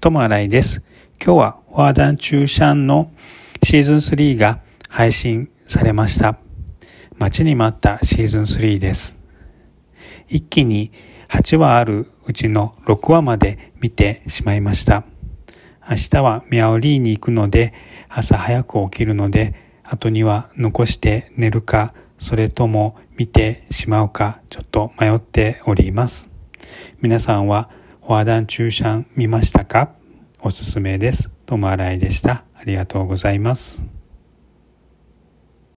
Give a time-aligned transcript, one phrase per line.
[0.00, 0.84] トモアライです。
[1.20, 3.10] 今日はワーダンチューシャンの
[3.64, 6.38] シーズン3が配信されました。
[7.16, 9.18] 待ちに待ったシーズン3です。
[10.28, 10.92] 一気に
[11.30, 15.02] 8話あるうちの6話まで見てしまいました。
[15.90, 17.74] 明日はミャオリーに行くので
[18.08, 26.30] 朝早く起きるので後には残して寝るかそれとも見てしまうかちょっと迷っております。
[27.00, 27.68] 皆さんは
[28.08, 29.90] フォアダン中シャン見ましたか？
[30.40, 31.30] おすすめです。
[31.44, 32.44] どうも新井でした。
[32.54, 33.97] ありがとうございます。